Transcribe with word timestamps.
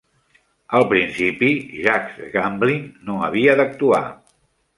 Al 0.77 0.85
principi, 0.93 1.49
Jacques 1.83 2.33
Gamblin 2.37 2.89
no 3.11 3.19
havia 3.29 3.57
d'actuar. 3.61 4.03